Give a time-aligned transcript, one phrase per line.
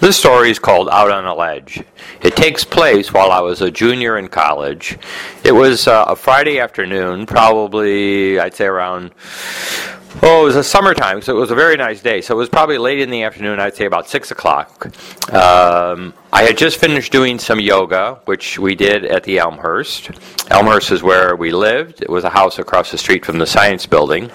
[0.00, 1.84] This story is called Out on a Ledge.
[2.22, 4.98] It takes place while I was a junior in college.
[5.44, 9.10] It was uh, a Friday afternoon, probably, I'd say around,
[10.22, 12.22] oh, it was a summertime, so it was a very nice day.
[12.22, 14.86] So it was probably late in the afternoon, I'd say about 6 o'clock.
[15.34, 20.12] Um, I had just finished doing some yoga, which we did at the Elmhurst.
[20.50, 23.84] Elmhurst is where we lived, it was a house across the street from the science
[23.84, 24.30] building.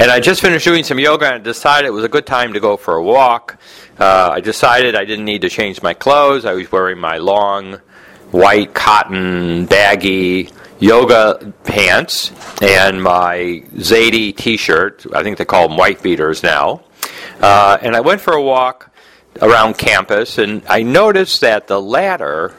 [0.00, 2.60] And I just finished doing some yoga and decided it was a good time to
[2.60, 3.58] go for a walk.
[3.98, 6.44] Uh, I decided I didn't need to change my clothes.
[6.44, 7.80] I was wearing my long,
[8.30, 12.30] white cotton, baggy yoga pants
[12.62, 15.04] and my Zadie t shirt.
[15.12, 16.84] I think they call them white beaters now.
[17.40, 18.92] Uh, and I went for a walk
[19.42, 22.54] around campus, and I noticed that the ladder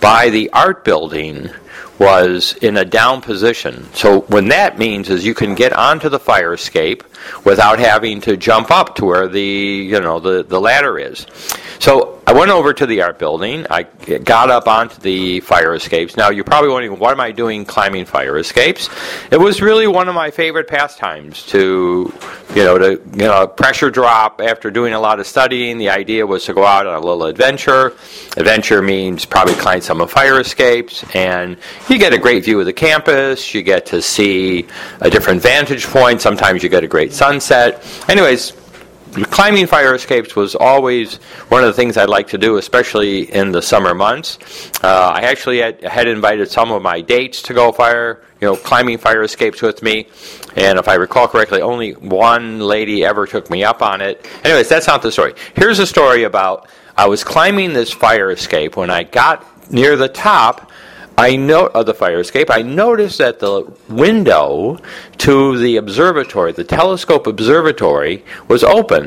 [0.00, 1.50] by the art building
[1.98, 3.88] was in a down position.
[3.94, 7.04] So when that means is you can get onto the fire escape
[7.44, 11.26] without having to jump up to where the you know the, the ladder is.
[11.78, 13.66] So I went over to the art building.
[13.70, 16.16] I got up onto the fire escapes.
[16.16, 18.88] Now you're probably wondering, what am I doing climbing fire escapes?
[19.30, 22.12] It was really one of my favorite pastimes to,
[22.54, 25.78] you know, to you know pressure drop after doing a lot of studying.
[25.78, 27.94] The idea was to go out on a little adventure.
[28.36, 31.56] Adventure means probably climb some of fire escapes, and
[31.88, 33.54] you get a great view of the campus.
[33.54, 34.66] You get to see
[35.00, 36.20] a different vantage point.
[36.20, 37.84] Sometimes you get a great sunset.
[38.08, 38.52] Anyways,
[39.12, 41.16] climbing fire escapes was always
[41.48, 44.38] one of the things I'd like to do, especially in the summer months.
[44.82, 48.56] Uh, I actually had, had, invited some of my dates to go fire, you know,
[48.56, 50.08] climbing fire escapes with me,
[50.56, 54.26] and if I recall correctly, only one lady ever took me up on it.
[54.44, 55.34] Anyways, that's not the story.
[55.54, 60.08] Here's a story about I was climbing this fire escape when I got near the
[60.08, 60.70] top.
[61.18, 62.50] I know of the fire escape.
[62.50, 64.78] I noticed that the window
[65.18, 69.06] to the observatory, the telescope observatory, was open.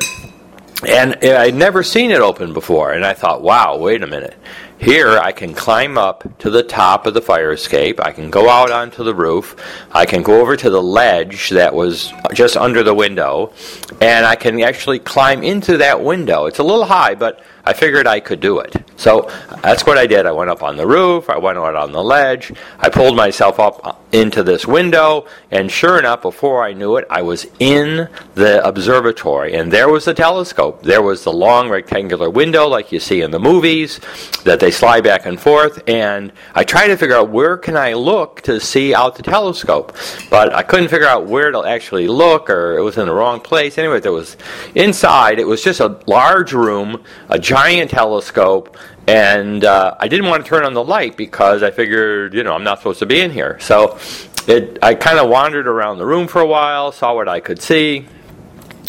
[0.88, 2.92] And I'd never seen it open before.
[2.92, 4.34] And I thought, wow, wait a minute.
[4.78, 8.00] Here I can climb up to the top of the fire escape.
[8.00, 9.54] I can go out onto the roof.
[9.92, 13.52] I can go over to the ledge that was just under the window.
[14.00, 16.46] And I can actually climb into that window.
[16.46, 18.74] It's a little high, but I figured I could do it.
[18.96, 19.30] So
[19.62, 20.26] that's what I did.
[20.26, 23.58] I went up on the roof, I went out on the ledge, I pulled myself
[23.58, 28.08] up uh, into this window, and sure enough, before I knew it, I was in
[28.34, 29.54] the observatory.
[29.54, 30.82] And there was the telescope.
[30.82, 34.00] There was the long rectangular window, like you see in the movies,
[34.44, 35.82] that they slide back and forth.
[35.88, 39.96] And I tried to figure out where can I look to see out the telescope.
[40.28, 43.40] But I couldn't figure out where to actually look, or it was in the wrong
[43.40, 43.78] place.
[43.78, 44.36] Anyway, there was
[44.74, 48.76] inside, it was just a large room, a giant telescope,
[49.08, 52.54] and uh, I didn't want to turn on the light because I figured, you know,
[52.54, 53.58] I'm not supposed to be in here.
[53.58, 53.98] So
[54.46, 57.60] it, I kind of wandered around the room for a while, saw what I could
[57.60, 58.06] see,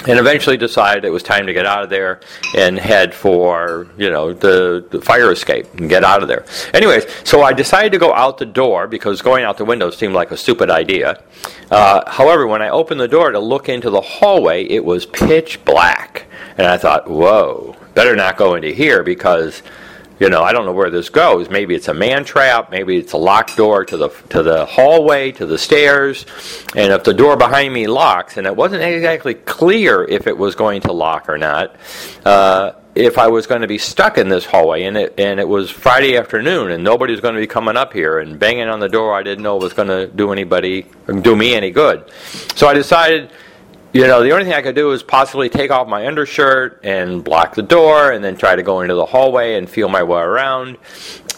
[0.07, 2.21] and eventually decided it was time to get out of there
[2.55, 6.45] and head for you know the, the, fire escape and get out of there.
[6.73, 10.15] Anyways so i decided to go out the door because going out the window seemed
[10.15, 11.23] like a stupid idea.
[11.69, 15.63] Uh, however when i opened the door to look into the hallway it was pitch
[15.65, 16.25] black.
[16.57, 19.61] And i thought whoa better not go into here because
[20.21, 21.49] you know, I don't know where this goes.
[21.49, 22.69] Maybe it's a man trap.
[22.69, 26.27] Maybe it's a locked door to the to the hallway, to the stairs.
[26.75, 30.53] And if the door behind me locks, and it wasn't exactly clear if it was
[30.53, 31.75] going to lock or not,
[32.23, 35.47] uh, if I was going to be stuck in this hallway, and it and it
[35.47, 38.79] was Friday afternoon, and nobody was going to be coming up here and banging on
[38.79, 40.85] the door, I didn't know was going to do anybody
[41.21, 42.11] do me any good.
[42.55, 43.31] So I decided
[43.93, 47.23] you know, the only thing I could do was possibly take off my undershirt and
[47.23, 50.21] block the door and then try to go into the hallway and feel my way
[50.21, 50.77] around.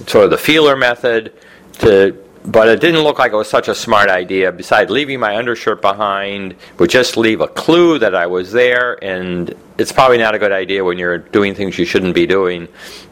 [0.07, 1.33] Sort of the feeler method
[1.79, 4.51] to but it didn't look like it was such a smart idea.
[4.51, 9.53] Besides, leaving my undershirt behind would just leave a clue that I was there, and
[9.77, 12.67] it's probably not a good idea when you're doing things you shouldn't be doing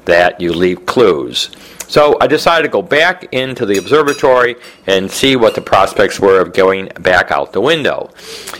[0.05, 1.49] that you leave clues.
[1.87, 4.55] So I decided to go back into the observatory
[4.87, 8.09] and see what the prospects were of going back out the window.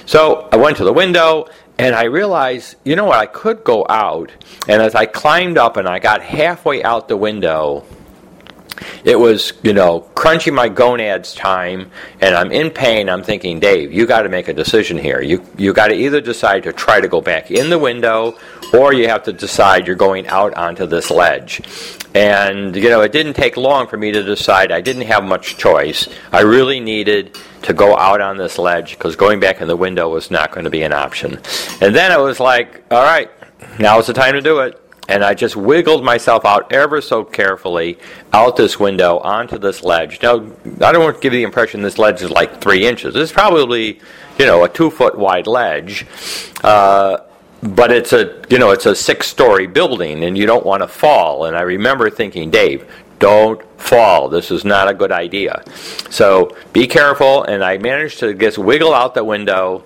[0.06, 1.48] So I went to the window
[1.80, 4.32] and I realized, you know what, I could go out.
[4.68, 7.86] And as I climbed up and I got halfway out the window,
[9.04, 13.10] it was, you know, crunching my gonads time, and I'm in pain.
[13.10, 15.22] I'm thinking, Dave, you got to make a decision here.
[15.22, 18.38] You you got to either decide to try to go back in the window,
[18.74, 21.62] or you have to decide you're going out onto this ledge.
[22.14, 24.72] And you know, it didn't take long for me to decide.
[24.72, 26.08] I didn't have much choice.
[26.32, 30.10] I really needed to go out on this ledge because going back in the window
[30.10, 31.40] was not going to be an option.
[31.80, 33.30] And then it was like, all right,
[33.80, 37.98] now's the time to do it and I just wiggled myself out ever so carefully
[38.32, 40.22] out this window onto this ledge.
[40.22, 40.36] Now,
[40.82, 43.16] I don't want to give you the impression this ledge is like three inches.
[43.16, 44.00] It's probably,
[44.38, 46.06] you know, a two foot wide ledge.
[46.64, 47.18] Uh,
[47.64, 50.88] but it's a you know it's a six story building and you don't want to
[50.88, 52.90] fall and i remember thinking dave
[53.20, 55.64] don't fall this is not a good idea
[56.10, 59.84] so be careful and i managed to just wiggle out the window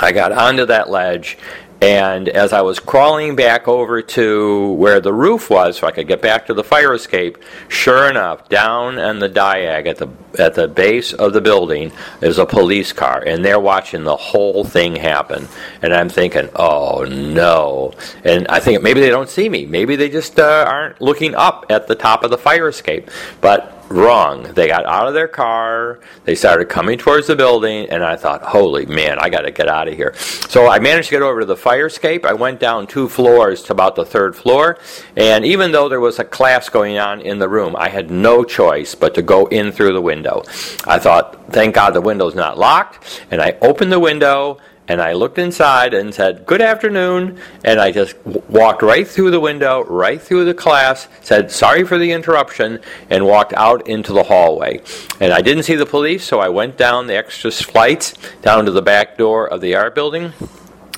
[0.00, 1.38] i got onto that ledge
[1.80, 6.08] and as I was crawling back over to where the roof was, so I could
[6.08, 7.38] get back to the fire escape,
[7.68, 10.08] sure enough, down on the diag at the
[10.38, 14.64] at the base of the building is a police car, and they're watching the whole
[14.64, 15.46] thing happen.
[15.80, 17.92] And I'm thinking, oh no!
[18.24, 19.64] And I think maybe they don't see me.
[19.64, 23.08] Maybe they just uh, aren't looking up at the top of the fire escape.
[23.40, 24.42] But wrong.
[24.54, 28.42] They got out of their car, they started coming towards the building, and I thought,
[28.42, 30.14] holy man, I got to get out of here.
[30.14, 32.24] So I managed to get over to the fire escape.
[32.24, 34.78] I went down two floors to about the third floor,
[35.16, 38.44] and even though there was a class going on in the room, I had no
[38.44, 40.42] choice but to go in through the window.
[40.86, 44.58] I thought, thank God the window's not locked, and I opened the window
[44.88, 47.38] and I looked inside and said, Good afternoon.
[47.62, 51.84] And I just w- walked right through the window, right through the class, said, Sorry
[51.84, 52.80] for the interruption,
[53.10, 54.80] and walked out into the hallway.
[55.20, 58.70] And I didn't see the police, so I went down the extra flights down to
[58.70, 60.32] the back door of the art building.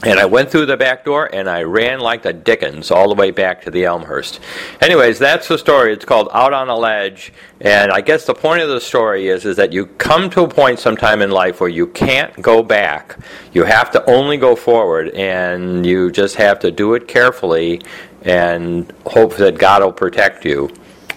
[0.02, 3.14] And I went through the back door and I ran like the Dickens all the
[3.14, 4.41] way back to the Elmhurst.
[4.81, 5.93] Anyways, that's the story.
[5.93, 7.35] It's called Out on a Ledge.
[7.61, 10.49] And I guess the point of the story is, is that you come to a
[10.49, 13.19] point sometime in life where you can't go back.
[13.52, 17.82] You have to only go forward and you just have to do it carefully
[18.23, 20.70] and hope that God will protect you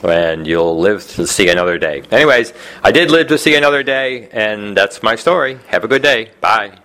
[0.03, 2.03] and you'll live to see another day.
[2.11, 2.51] Anyways,
[2.83, 5.57] I did live to see another day and that's my story.
[5.67, 6.31] Have a good day.
[6.41, 6.82] Bye.